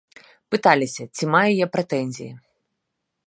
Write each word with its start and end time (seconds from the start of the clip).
Пыталіся, 0.55 1.03
ці 1.15 1.29
маю 1.35 1.53
я 1.53 1.67
прэтэнзіі. 1.77 2.31